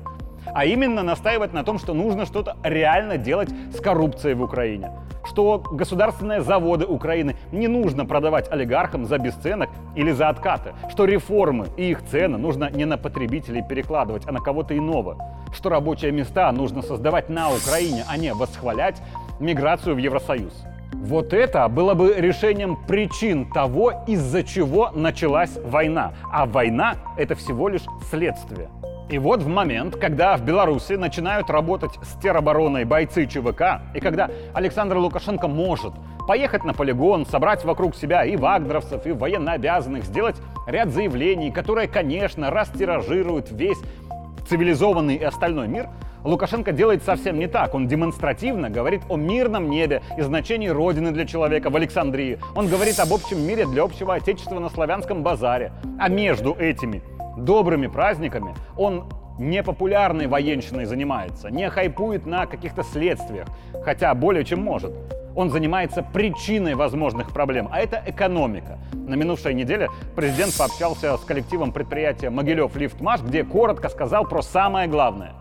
а 0.53 0.65
именно 0.65 1.03
настаивать 1.03 1.53
на 1.53 1.63
том, 1.63 1.79
что 1.79 1.93
нужно 1.93 2.25
что-то 2.25 2.57
реально 2.63 3.17
делать 3.17 3.49
с 3.73 3.79
коррупцией 3.79 4.35
в 4.35 4.41
Украине. 4.41 4.91
Что 5.23 5.59
государственные 5.59 6.41
заводы 6.41 6.85
Украины 6.85 7.35
не 7.51 7.67
нужно 7.67 8.05
продавать 8.05 8.51
олигархам 8.51 9.05
за 9.05 9.17
бесценок 9.17 9.69
или 9.95 10.11
за 10.11 10.29
откаты. 10.29 10.73
Что 10.89 11.05
реформы 11.05 11.67
и 11.77 11.91
их 11.91 12.03
цены 12.05 12.37
нужно 12.37 12.69
не 12.71 12.85
на 12.85 12.97
потребителей 12.97 13.63
перекладывать, 13.67 14.23
а 14.27 14.31
на 14.31 14.39
кого-то 14.39 14.75
иного. 14.75 15.17
Что 15.53 15.69
рабочие 15.69 16.11
места 16.11 16.51
нужно 16.51 16.81
создавать 16.81 17.29
на 17.29 17.49
Украине, 17.53 18.03
а 18.09 18.17
не 18.17 18.33
восхвалять 18.33 19.01
миграцию 19.39 19.95
в 19.95 19.99
Евросоюз. 19.99 20.53
Вот 20.93 21.33
это 21.33 21.67
было 21.67 21.93
бы 21.93 22.13
решением 22.17 22.77
причин 22.87 23.49
того, 23.51 24.03
из-за 24.07 24.43
чего 24.43 24.91
началась 24.93 25.57
война. 25.63 26.13
А 26.31 26.45
война— 26.45 26.95
это 27.17 27.35
всего 27.35 27.69
лишь 27.69 27.85
следствие. 28.09 28.69
И 29.11 29.19
вот 29.19 29.41
в 29.41 29.47
момент, 29.49 29.97
когда 29.97 30.37
в 30.37 30.41
Беларуси 30.45 30.93
начинают 30.93 31.49
работать 31.49 31.91
с 32.01 32.17
теробороной 32.21 32.85
бойцы 32.85 33.27
ЧВК, 33.27 33.81
и 33.93 33.99
когда 33.99 34.29
Александр 34.53 34.95
Лукашенко 34.95 35.49
может 35.49 35.93
поехать 36.29 36.63
на 36.63 36.73
полигон, 36.73 37.25
собрать 37.25 37.65
вокруг 37.65 37.93
себя 37.93 38.23
и 38.23 38.37
вагнеровцев, 38.37 39.05
и 39.05 39.11
военнообязанных, 39.11 40.05
сделать 40.05 40.37
ряд 40.65 40.91
заявлений, 40.91 41.51
которые, 41.51 41.89
конечно, 41.89 42.51
растиражируют 42.51 43.51
весь 43.51 43.79
цивилизованный 44.47 45.15
и 45.15 45.23
остальной 45.25 45.67
мир, 45.67 45.89
Лукашенко 46.23 46.71
делает 46.71 47.03
совсем 47.03 47.37
не 47.37 47.47
так. 47.47 47.75
Он 47.75 47.89
демонстративно 47.89 48.69
говорит 48.69 49.01
о 49.09 49.17
мирном 49.17 49.69
небе 49.69 50.03
и 50.17 50.21
значении 50.21 50.69
Родины 50.69 51.11
для 51.11 51.25
человека 51.25 51.69
в 51.69 51.75
Александрии. 51.75 52.39
Он 52.55 52.69
говорит 52.69 52.97
об 53.01 53.11
общем 53.11 53.45
мире 53.45 53.65
для 53.65 53.83
общего 53.83 54.13
отечества 54.13 54.59
на 54.59 54.69
славянском 54.69 55.21
базаре. 55.21 55.73
А 55.99 56.07
между 56.07 56.53
этими 56.53 57.01
добрыми 57.37 57.87
праздниками 57.87 58.55
он 58.77 59.05
не 59.39 59.63
популярной 59.63 60.27
военщиной 60.27 60.85
занимается, 60.85 61.49
не 61.49 61.69
хайпует 61.69 62.25
на 62.25 62.45
каких-то 62.45 62.83
следствиях, 62.83 63.47
хотя 63.83 64.13
более 64.13 64.45
чем 64.45 64.61
может. 64.61 64.93
Он 65.35 65.49
занимается 65.49 66.03
причиной 66.03 66.75
возможных 66.75 67.31
проблем, 67.31 67.69
а 67.71 67.79
это 67.79 68.03
экономика. 68.05 68.77
На 68.93 69.15
минувшей 69.15 69.53
неделе 69.53 69.89
президент 70.15 70.53
пообщался 70.57 71.17
с 71.17 71.21
коллективом 71.21 71.71
предприятия 71.71 72.29
«Могилев 72.29 72.75
Лифтмаш», 72.75 73.21
где 73.21 73.43
коротко 73.43 73.89
сказал 73.89 74.25
про 74.25 74.41
самое 74.41 74.87
главное. 74.89 75.33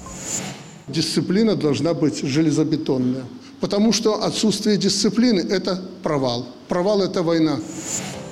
Дисциплина 0.86 1.56
должна 1.56 1.92
быть 1.92 2.22
железобетонная, 2.22 3.24
потому 3.60 3.92
что 3.92 4.24
отсутствие 4.24 4.76
дисциплины– 4.76 5.40
это 5.50 5.80
провал. 6.02 6.46
Провал– 6.68 7.02
это 7.02 7.22
война. 7.22 7.58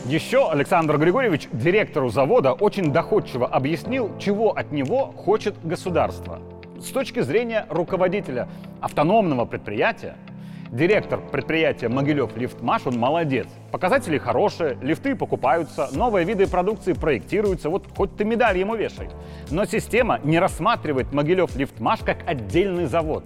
Еще 0.08 0.50
Александр 0.50 0.96
Григорьевич 0.96 1.48
директору 1.52 2.08
завода 2.08 2.54
очень 2.54 2.92
доходчиво 2.94 3.46
объяснил, 3.46 4.10
чего 4.18 4.56
от 4.56 4.72
него 4.72 5.12
хочет 5.14 5.54
государство. 5.62 6.40
С 6.80 6.86
точки 6.92 7.20
зрения 7.20 7.66
руководителя 7.68 8.48
автономного 8.80 9.44
предприятия, 9.44 10.16
директор 10.72 11.20
предприятия 11.20 11.90
Могилев 11.90 12.34
Лифтмаш, 12.38 12.86
он 12.86 12.98
молодец. 12.98 13.48
Показатели 13.70 14.16
хорошие, 14.16 14.78
лифты 14.80 15.14
покупаются, 15.14 15.90
новые 15.92 16.24
виды 16.24 16.46
продукции 16.46 16.94
проектируются, 16.94 17.68
вот 17.68 17.84
хоть 17.94 18.16
ты 18.16 18.24
медаль 18.24 18.56
ему 18.56 18.76
вешай. 18.76 19.10
Но 19.50 19.66
система 19.66 20.20
не 20.24 20.38
рассматривает 20.38 21.12
Могилев 21.12 21.54
Лифтмаш 21.54 22.00
как 22.00 22.26
отдельный 22.26 22.86
завод. 22.86 23.24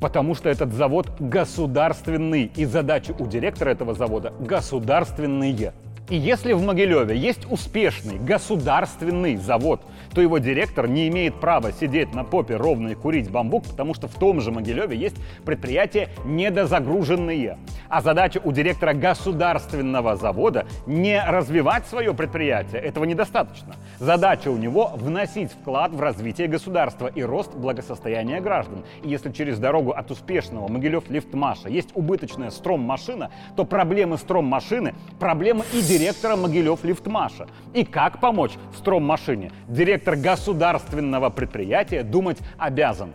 Потому 0.00 0.34
что 0.34 0.48
этот 0.48 0.72
завод 0.72 1.06
государственный, 1.20 2.50
и 2.56 2.64
задачи 2.64 3.14
у 3.16 3.28
директора 3.28 3.70
этого 3.70 3.94
завода 3.94 4.32
государственные. 4.40 5.72
И 6.10 6.16
если 6.16 6.52
в 6.52 6.62
Могилеве 6.62 7.16
есть 7.16 7.46
успешный 7.48 8.18
государственный 8.18 9.36
завод, 9.36 9.80
то 10.14 10.20
его 10.20 10.38
директор 10.38 10.88
не 10.88 11.08
имеет 11.08 11.34
права 11.34 11.72
сидеть 11.72 12.14
на 12.14 12.24
попе 12.24 12.56
ровно 12.56 12.88
и 12.88 12.94
курить 12.94 13.30
бамбук, 13.30 13.64
потому 13.66 13.94
что 13.94 14.08
в 14.08 14.14
том 14.14 14.40
же 14.40 14.50
Могилеве 14.50 14.96
есть 14.96 15.16
предприятия 15.44 16.08
недозагруженные. 16.24 17.58
А 17.88 18.00
задача 18.00 18.40
у 18.42 18.52
директора 18.52 18.92
государственного 18.92 20.16
завода 20.16 20.66
не 20.86 21.22
развивать 21.22 21.86
свое 21.86 22.14
предприятие, 22.14 22.80
этого 22.82 23.04
недостаточно. 23.04 23.74
Задача 23.98 24.48
у 24.48 24.56
него 24.56 24.92
вносить 24.94 25.52
вклад 25.52 25.92
в 25.92 26.00
развитие 26.00 26.48
государства 26.48 27.06
и 27.06 27.22
рост 27.22 27.54
благосостояния 27.54 28.40
граждан. 28.40 28.84
И 29.02 29.08
если 29.08 29.30
через 29.30 29.58
дорогу 29.58 29.92
от 29.92 30.10
успешного 30.10 30.68
Могилев-Лифтмаша 30.68 31.68
есть 31.68 31.90
убыточная 31.94 32.50
стром-машина, 32.50 33.30
то 33.56 33.64
проблемы 33.64 34.18
стром-машины– 34.18 34.94
проблемы 35.20 35.64
и 35.72 35.82
директора 35.82 36.36
Могилев 36.36 36.84
Лифтмаша. 36.84 37.46
И 37.74 37.84
как 37.84 38.20
помочь 38.20 38.52
стром-машине? 38.76 39.52
Директор 39.68 39.99
государственного 40.04 41.30
предприятия 41.30 42.02
думать 42.02 42.38
обязан. 42.58 43.12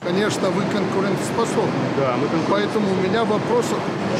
Конечно, 0.00 0.50
вы 0.50 0.62
конкурентоспособны. 0.62 1.72
Да, 1.96 2.16
мы 2.16 2.28
конкурентоспособны. 2.28 2.46
Поэтому 2.50 2.86
у 2.92 3.08
меня 3.08 3.24
вопрос, 3.24 3.66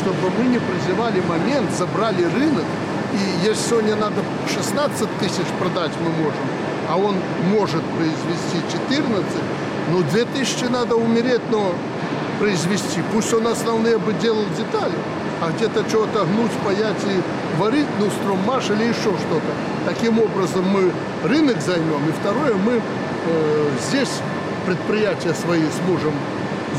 чтобы 0.00 0.30
мы 0.38 0.44
не 0.46 0.58
прозевали 0.58 1.20
момент, 1.20 1.70
забрали 1.72 2.24
рынок, 2.24 2.64
и 3.12 3.46
если 3.46 3.70
сегодня 3.70 3.96
надо 3.96 4.22
16 4.52 5.18
тысяч 5.20 5.46
продать 5.58 5.92
мы 6.02 6.10
можем, 6.24 6.40
а 6.88 6.96
он 6.96 7.16
может 7.50 7.82
произвести 7.96 8.58
14, 8.72 9.24
ну 9.90 10.02
2000 10.02 10.64
надо 10.70 10.96
умереть, 10.96 11.42
но 11.50 11.72
произвести. 12.38 13.00
Пусть 13.12 13.32
он 13.32 13.46
основные 13.46 13.98
бы 13.98 14.12
делал 14.14 14.44
детали 14.58 14.94
а 15.40 15.50
где-то 15.50 15.86
что-то 15.88 16.24
гнуть, 16.24 16.50
паять 16.64 17.02
и 17.04 17.60
варить, 17.60 17.86
ну, 17.98 18.10
строммаш 18.10 18.70
или 18.70 18.84
еще 18.84 19.12
что-то. 19.12 19.75
Таким 19.86 20.18
образом 20.18 20.64
мы 20.68 20.90
рынок 21.22 21.60
займем, 21.60 22.08
и 22.08 22.12
второе, 22.20 22.54
мы 22.54 22.80
э, 22.82 23.68
здесь 23.88 24.10
предприятия 24.66 25.32
свои 25.32 25.62
сможем 25.84 26.12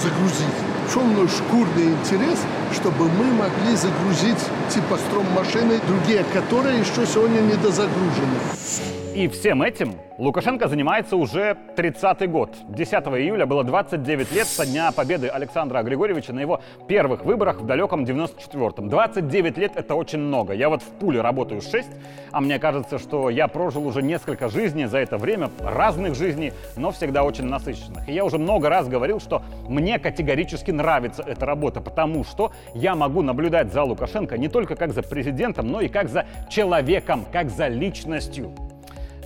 загрузить. 0.03 0.57
В 0.89 0.93
чем 0.93 1.03
мой 1.15 1.29
шкурный 1.29 1.93
интерес, 1.93 2.37
чтобы 2.73 3.05
мы 3.05 3.31
могли 3.31 3.77
загрузить 3.77 4.43
типа 4.69 4.97
стром-машины, 5.07 5.79
другие, 5.87 6.25
которые 6.33 6.79
еще 6.79 7.05
сегодня 7.05 7.39
недозагружены. 7.39 9.06
И 9.17 9.27
всем 9.27 9.63
этим 9.63 9.95
Лукашенко 10.19 10.67
занимается 10.67 11.17
уже 11.17 11.57
30-й 11.75 12.27
год. 12.27 12.55
10 12.69 12.93
июля 12.93 13.47
было 13.47 13.63
29 13.63 14.31
лет 14.31 14.45
со 14.45 14.63
дня 14.63 14.91
победы 14.91 15.27
Александра 15.27 15.81
Григорьевича 15.81 16.33
на 16.33 16.39
его 16.39 16.61
первых 16.87 17.25
выборах 17.25 17.59
в 17.59 17.65
далеком 17.65 18.03
94-м. 18.03 18.89
29 18.89 19.57
лет— 19.57 19.71
это 19.75 19.95
очень 19.95 20.19
много. 20.19 20.53
Я 20.53 20.69
вот 20.69 20.83
в 20.83 20.85
пуле 20.99 21.21
работаю 21.21 21.61
6, 21.61 21.87
а 22.31 22.41
мне 22.41 22.59
кажется, 22.59 22.99
что 22.99 23.31
я 23.31 23.47
прожил 23.47 23.87
уже 23.87 24.03
несколько 24.03 24.49
жизней 24.49 24.85
за 24.85 24.99
это 24.99 25.17
время, 25.17 25.49
разных 25.61 26.13
жизней, 26.13 26.53
но 26.75 26.91
всегда 26.91 27.23
очень 27.23 27.45
насыщенных. 27.45 28.07
И 28.07 28.13
я 28.13 28.23
уже 28.23 28.37
много 28.37 28.69
раз 28.69 28.87
говорил, 28.87 29.19
что 29.19 29.41
мне 29.67 29.97
категорически 29.97 30.69
нравится 30.69 31.23
эта 31.25 31.43
работа, 31.47 31.81
потому 31.81 32.23
что 32.23 32.51
я 32.75 32.93
могу 32.93 33.23
наблюдать 33.23 33.73
за 33.73 33.81
Лукашенко 33.81 34.37
не 34.37 34.47
только 34.47 34.75
как 34.75 34.93
за 34.93 35.01
президентом, 35.01 35.69
но 35.69 35.81
и 35.81 35.87
как 35.87 36.07
за 36.07 36.27
человеком, 36.51 37.25
как 37.31 37.49
за 37.49 37.67
личностью. 37.67 38.53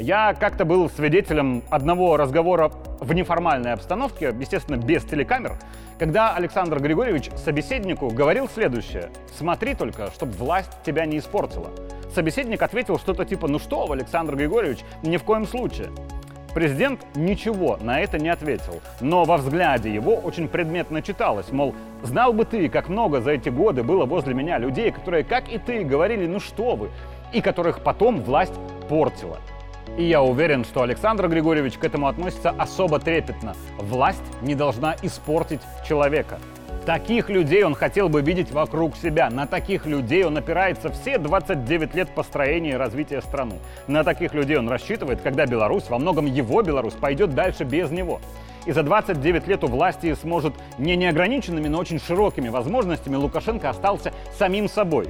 Я 0.01 0.33
как-то 0.33 0.65
был 0.65 0.89
свидетелем 0.89 1.61
одного 1.69 2.17
разговора 2.17 2.71
в 2.99 3.13
неформальной 3.13 3.73
обстановке, 3.73 4.33
естественно, 4.39 4.75
без 4.75 5.03
телекамер, 5.03 5.57
когда 5.99 6.35
Александр 6.35 6.79
Григорьевич 6.79 7.29
собеседнику 7.35 8.09
говорил 8.09 8.49
следующее. 8.49 9.11
«Смотри 9.37 9.75
только, 9.75 10.09
чтобы 10.09 10.31
власть 10.31 10.71
тебя 10.83 11.05
не 11.05 11.19
испортила». 11.19 11.69
Собеседник 12.15 12.63
ответил 12.63 12.97
что-то 12.97 13.25
типа 13.25 13.47
«Ну 13.47 13.59
что 13.59 13.91
Александр 13.91 14.35
Григорьевич, 14.35 14.79
ни 15.03 15.17
в 15.17 15.23
коем 15.23 15.45
случае». 15.45 15.89
Президент 16.55 17.05
ничего 17.13 17.77
на 17.79 17.99
это 17.99 18.17
не 18.17 18.29
ответил, 18.29 18.81
но 19.01 19.23
во 19.23 19.37
взгляде 19.37 19.93
его 19.93 20.15
очень 20.15 20.47
предметно 20.47 21.03
читалось, 21.03 21.51
мол, 21.51 21.75
знал 22.01 22.33
бы 22.33 22.45
ты, 22.45 22.69
как 22.69 22.89
много 22.89 23.21
за 23.21 23.33
эти 23.33 23.49
годы 23.49 23.83
было 23.83 24.05
возле 24.05 24.33
меня 24.33 24.57
людей, 24.57 24.89
которые, 24.89 25.23
как 25.23 25.47
и 25.47 25.59
ты, 25.59 25.83
говорили 25.83 26.25
«ну 26.25 26.39
что 26.39 26.75
вы», 26.75 26.89
и 27.31 27.39
которых 27.39 27.83
потом 27.83 28.19
власть 28.21 28.55
портила. 28.89 29.37
И 29.97 30.03
я 30.03 30.21
уверен, 30.21 30.63
что 30.63 30.83
Александр 30.83 31.27
Григорьевич 31.27 31.77
к 31.77 31.83
этому 31.83 32.07
относится 32.07 32.51
особо 32.51 32.99
трепетно. 32.99 33.55
Власть 33.77 34.23
не 34.41 34.55
должна 34.55 34.95
испортить 35.01 35.61
человека. 35.87 36.39
Таких 36.85 37.29
людей 37.29 37.63
он 37.63 37.75
хотел 37.75 38.09
бы 38.09 38.21
видеть 38.21 38.51
вокруг 38.51 38.95
себя. 38.95 39.29
На 39.29 39.45
таких 39.45 39.85
людей 39.85 40.25
он 40.25 40.35
опирается 40.37 40.89
все 40.89 41.19
29 41.19 41.93
лет 41.93 42.09
построения 42.15 42.71
и 42.71 42.75
развития 42.75 43.21
страны. 43.21 43.59
На 43.87 44.03
таких 44.03 44.33
людей 44.33 44.57
он 44.57 44.67
рассчитывает, 44.67 45.21
когда 45.21 45.45
Беларусь, 45.45 45.89
во 45.89 45.99
многом 45.99 46.25
его 46.25 46.63
Беларусь, 46.63 46.93
пойдет 46.93 47.35
дальше 47.35 47.65
без 47.65 47.91
него. 47.91 48.19
И 48.65 48.71
за 48.71 48.81
29 48.81 49.47
лет 49.47 49.63
у 49.63 49.67
власти 49.67 50.15
сможет 50.15 50.53
не 50.79 50.95
неограниченными, 50.95 51.67
но 51.67 51.79
очень 51.79 51.99
широкими 51.99 52.49
возможностями 52.49 53.15
Лукашенко 53.15 53.69
остался 53.69 54.11
самим 54.37 54.67
собой. 54.67 55.07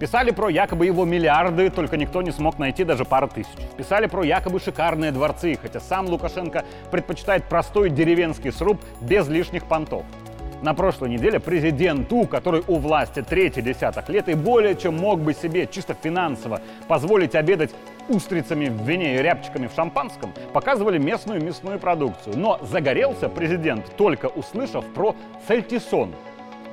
Писали 0.00 0.32
про 0.32 0.48
якобы 0.48 0.86
его 0.86 1.04
миллиарды, 1.04 1.70
только 1.70 1.96
никто 1.96 2.20
не 2.22 2.32
смог 2.32 2.58
найти 2.58 2.84
даже 2.84 3.04
пару 3.04 3.28
тысяч. 3.28 3.50
Писали 3.76 4.06
про 4.06 4.24
якобы 4.24 4.58
шикарные 4.58 5.12
дворцы, 5.12 5.56
хотя 5.60 5.80
сам 5.80 6.06
Лукашенко 6.06 6.64
предпочитает 6.90 7.44
простой 7.44 7.90
деревенский 7.90 8.52
сруб 8.52 8.80
без 9.00 9.28
лишних 9.28 9.66
понтов. 9.66 10.04
На 10.62 10.72
прошлой 10.72 11.10
неделе 11.10 11.38
президенту, 11.40 12.26
который 12.26 12.64
у 12.66 12.76
власти 12.76 13.22
третий 13.22 13.60
десяток 13.60 14.08
лет 14.08 14.28
и 14.28 14.34
более 14.34 14.74
чем 14.74 14.96
мог 14.96 15.20
бы 15.20 15.34
себе 15.34 15.68
чисто 15.70 15.94
финансово 15.94 16.60
позволить 16.88 17.34
обедать 17.34 17.70
устрицами 18.08 18.68
в 18.70 18.82
вине 18.88 19.16
и 19.16 19.22
рябчиками 19.22 19.66
в 19.66 19.74
шампанском, 19.74 20.32
показывали 20.52 20.98
местную 20.98 21.42
мясную 21.42 21.78
продукцию. 21.78 22.38
Но 22.38 22.58
загорелся 22.62 23.28
президент, 23.28 23.94
только 23.96 24.26
услышав 24.26 24.84
про 24.86 25.14
сальтисон. 25.46 26.14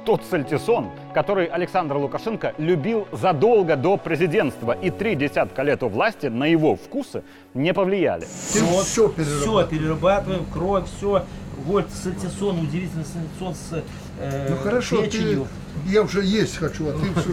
Тот 0.05 0.23
сальтисон, 0.29 0.89
который 1.13 1.45
Александр 1.45 1.95
Лукашенко 1.97 2.55
любил 2.57 3.07
задолго 3.11 3.75
до 3.75 3.97
президентства, 3.97 4.71
и 4.71 4.89
три 4.89 5.15
десятка 5.15 5.61
лет 5.61 5.83
у 5.83 5.89
власти 5.89 6.25
на 6.25 6.45
его 6.45 6.75
вкусы 6.75 7.23
не 7.53 7.71
повлияли. 7.71 8.25
Ты 8.53 8.63
Вот, 8.63 8.85
все 8.85 9.07
Все 9.09 9.09
перерабатываешь. 9.09 9.69
перерабатываем, 9.69 10.45
кровь, 10.51 10.85
все. 10.97 11.23
Вот 11.65 11.85
сальтисон, 11.91 12.59
удивительный 12.61 13.05
сальтисон 13.05 13.53
с 13.53 13.83
э, 14.19 14.47
Ну 14.49 14.55
хорошо, 14.57 14.97
ты, 15.01 15.05
печенью. 15.05 15.47
я 15.85 16.01
уже 16.01 16.23
есть 16.23 16.57
хочу, 16.57 16.87
а 16.89 16.93
ты 16.93 17.19
все 17.19 17.29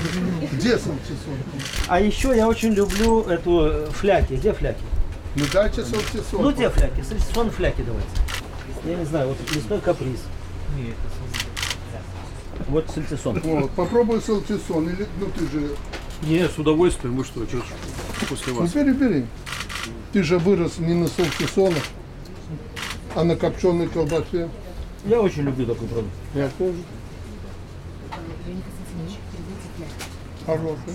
Где 0.52 0.70
сальтисон? 0.76 1.34
А 1.88 2.00
еще 2.00 2.36
я 2.36 2.46
очень 2.48 2.72
люблю 2.74 3.22
эту 3.22 3.60
э, 3.64 3.86
фляки. 3.86 4.34
Где 4.34 4.52
фляки? 4.52 4.82
Ну 5.36 5.44
дайте 5.50 5.82
сальтисон. 5.84 6.42
Ну 6.42 6.52
где 6.52 6.68
фляки? 6.68 7.00
Сальтисон 7.00 7.50
фляки 7.50 7.80
давайте. 7.80 8.08
Я 8.84 8.96
не 8.96 9.04
знаю, 9.06 9.28
вот 9.28 9.38
мясной 9.56 9.80
каприз. 9.80 10.20
Вот 12.66 12.90
сальтисон. 12.90 13.40
Вот, 13.40 13.70
попробуй 13.70 14.20
сальтисон. 14.20 14.88
Или, 14.88 15.06
ну 15.20 15.26
ты 15.36 15.46
же, 15.46 15.70
Не, 16.22 16.48
с 16.48 16.58
удовольствием. 16.58 17.16
Вы 17.16 17.24
что, 17.24 17.46
что 17.46 17.62
после 18.28 18.52
ну 18.52 18.60
вас? 18.60 18.72
перебери. 18.72 19.26
Ты 20.12 20.22
же 20.22 20.38
вырос 20.38 20.78
не 20.78 20.94
на 20.94 21.08
сальтисонах, 21.08 21.82
а 23.14 23.24
на 23.24 23.36
копченой 23.36 23.88
колбасе. 23.88 24.48
Я 25.06 25.20
очень 25.20 25.42
люблю 25.42 25.66
такой 25.66 25.86
продукт. 25.88 26.12
Я 26.34 26.48
тоже. 26.58 26.76
Хороший. 30.48 30.94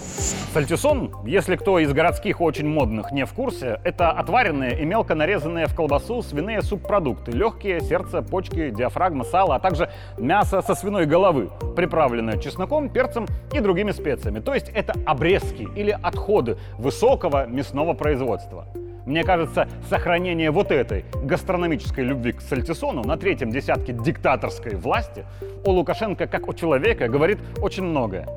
Сальтисон, 0.52 1.14
если 1.26 1.56
кто 1.58 1.78
из 1.78 1.94
городских 1.94 2.42
очень 2.42 2.68
модных 2.68 3.12
не 3.12 3.24
в 3.28 3.34
курсе, 3.34 3.80
это 3.84 4.10
отваренные 4.10 4.82
и 4.82 4.84
мелко 4.84 5.14
нарезанные 5.14 5.68
в 5.68 5.76
колбасу 5.76 6.24
свиные 6.24 6.64
субпродукты. 6.64 7.32
Легкие, 7.32 7.80
сердце, 7.80 8.24
почки, 8.24 8.72
диафрагма, 8.72 9.24
сало, 9.24 9.54
а 9.54 9.60
также 9.60 9.92
мясо 10.18 10.64
со 10.64 10.74
свиной 10.74 11.06
головы, 11.06 11.52
приправленное 11.76 12.38
чесноком, 12.38 12.90
перцем 12.90 13.28
и 13.54 13.60
другими 13.60 13.92
специями. 13.92 14.40
То 14.40 14.56
есть 14.56 14.70
это 14.70 14.96
обрезки 15.06 15.68
или 15.76 15.92
отходы 15.92 16.58
высокого 16.80 17.46
мясного 17.46 17.94
производства. 17.94 18.66
Мне 19.06 19.24
кажется, 19.24 19.68
сохранение 19.88 20.50
вот 20.50 20.72
этой 20.72 21.06
гастрономической 21.24 22.04
любви 22.04 22.32
к 22.32 22.42
сальтисону 22.42 23.04
на 23.04 23.18
третьем 23.18 23.52
десятке 23.52 23.94
диктаторской 23.94 24.76
власти 24.76 25.26
у 25.64 25.72
Лукашенко, 25.72 26.26
как 26.26 26.48
у 26.48 26.54
человека, 26.54 27.08
говорит 27.08 27.38
очень 27.62 27.84
многое. 27.84 28.28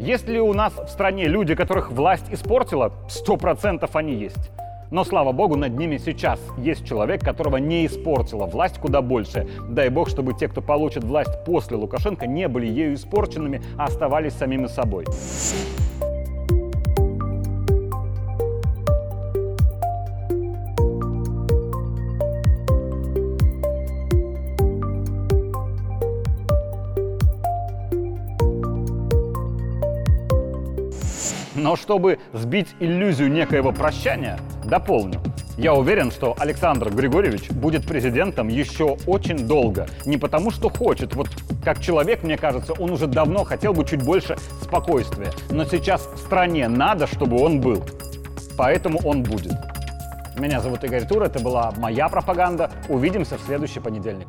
Есть 0.00 0.26
ли 0.28 0.40
у 0.40 0.54
нас 0.54 0.72
в 0.72 0.88
стране 0.88 1.28
люди, 1.28 1.54
которых 1.54 1.90
власть 1.92 2.24
испортила? 2.30 2.90
Сто 3.10 3.36
процентов 3.36 3.96
они 3.96 4.14
есть. 4.14 4.50
Но, 4.90 5.04
слава 5.04 5.32
богу, 5.32 5.56
над 5.56 5.76
ними 5.76 5.98
сейчас 5.98 6.40
есть 6.56 6.86
человек, 6.86 7.22
которого 7.22 7.58
не 7.58 7.84
испортила 7.84 8.46
власть 8.46 8.78
куда 8.78 9.02
больше. 9.02 9.46
Дай 9.68 9.90
бог, 9.90 10.08
чтобы 10.08 10.32
те, 10.32 10.48
кто 10.48 10.62
получит 10.62 11.04
власть 11.04 11.44
после 11.44 11.76
Лукашенко, 11.76 12.26
не 12.26 12.48
были 12.48 12.66
ею 12.66 12.94
испорченными, 12.94 13.62
а 13.76 13.84
оставались 13.84 14.32
самими 14.32 14.68
собой. 14.68 15.04
Но 31.60 31.76
чтобы 31.76 32.18
сбить 32.32 32.68
иллюзию 32.80 33.30
некоего 33.30 33.70
прощания, 33.70 34.38
дополню. 34.64 35.20
Я 35.58 35.74
уверен, 35.74 36.10
что 36.10 36.34
Александр 36.38 36.88
Григорьевич 36.88 37.50
будет 37.50 37.86
президентом 37.86 38.48
еще 38.48 38.96
очень 39.06 39.46
долго. 39.46 39.86
Не 40.06 40.16
потому, 40.16 40.50
что 40.52 40.70
хочет. 40.70 41.14
Вот 41.14 41.28
как 41.62 41.82
человек, 41.82 42.22
мне 42.22 42.38
кажется, 42.38 42.72
он 42.72 42.92
уже 42.92 43.06
давно 43.06 43.44
хотел 43.44 43.74
бы 43.74 43.84
чуть 43.84 44.02
больше 44.02 44.38
спокойствия. 44.62 45.32
Но 45.50 45.66
сейчас 45.66 46.08
в 46.14 46.16
стране 46.16 46.66
надо, 46.66 47.06
чтобы 47.06 47.38
он 47.38 47.60
был. 47.60 47.84
Поэтому 48.56 48.98
он 49.04 49.22
будет. 49.22 49.52
Меня 50.38 50.60
зовут 50.62 50.82
Игорь 50.84 51.06
Тур, 51.06 51.24
это 51.24 51.40
была 51.40 51.74
моя 51.76 52.08
пропаганда. 52.08 52.70
Увидимся 52.88 53.36
в 53.36 53.42
следующий 53.42 53.80
понедельник. 53.80 54.28